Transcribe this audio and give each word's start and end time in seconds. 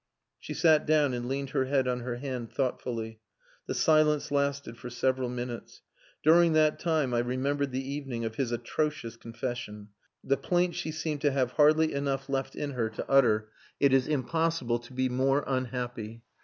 She 0.39 0.55
sat 0.55 0.87
down 0.87 1.13
and 1.13 1.27
leaned 1.27 1.51
her 1.51 1.65
head 1.65 1.87
on 1.87 1.99
her 1.99 2.15
hand 2.15 2.51
thoughtfully. 2.51 3.19
The 3.67 3.75
silence 3.75 4.31
lasted 4.31 4.75
for 4.75 4.89
several 4.89 5.29
minutes. 5.29 5.83
During 6.23 6.53
that 6.53 6.79
time 6.79 7.13
I 7.13 7.19
remembered 7.19 7.71
the 7.71 7.87
evening 7.87 8.25
of 8.25 8.33
his 8.33 8.51
atrocious 8.51 9.15
confession 9.15 9.89
the 10.23 10.37
plaint 10.37 10.73
she 10.73 10.91
seemed 10.91 11.21
to 11.21 11.31
have 11.31 11.51
hardly 11.51 11.93
enough 11.93 12.21
life 12.21 12.29
left 12.29 12.55
in 12.55 12.71
her 12.71 12.89
to 12.89 13.07
utter, 13.07 13.51
"It 13.79 13.93
is 13.93 14.07
impossible 14.07 14.79
to 14.79 14.91
be 14.93 15.07
more 15.07 15.43
unhappy...." 15.45 16.23